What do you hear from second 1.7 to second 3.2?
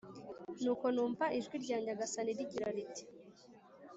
Nyagasani rigira riti